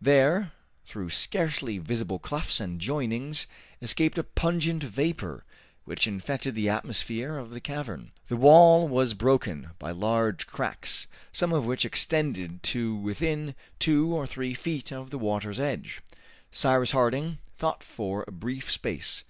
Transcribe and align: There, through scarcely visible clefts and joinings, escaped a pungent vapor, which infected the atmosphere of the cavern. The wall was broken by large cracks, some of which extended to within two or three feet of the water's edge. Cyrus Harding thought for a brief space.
There, 0.00 0.52
through 0.86 1.10
scarcely 1.10 1.78
visible 1.78 2.20
clefts 2.20 2.60
and 2.60 2.80
joinings, 2.80 3.48
escaped 3.82 4.18
a 4.18 4.22
pungent 4.22 4.84
vapor, 4.84 5.44
which 5.84 6.06
infected 6.06 6.54
the 6.54 6.68
atmosphere 6.68 7.36
of 7.36 7.50
the 7.50 7.60
cavern. 7.60 8.12
The 8.28 8.36
wall 8.36 8.86
was 8.86 9.14
broken 9.14 9.70
by 9.80 9.90
large 9.90 10.46
cracks, 10.46 11.08
some 11.32 11.52
of 11.52 11.66
which 11.66 11.84
extended 11.84 12.62
to 12.62 12.94
within 12.94 13.56
two 13.80 14.14
or 14.14 14.28
three 14.28 14.54
feet 14.54 14.92
of 14.92 15.10
the 15.10 15.18
water's 15.18 15.58
edge. 15.58 16.00
Cyrus 16.52 16.92
Harding 16.92 17.38
thought 17.58 17.82
for 17.82 18.24
a 18.28 18.30
brief 18.30 18.70
space. 18.70 19.24